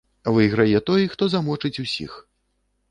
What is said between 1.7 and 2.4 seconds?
усіх.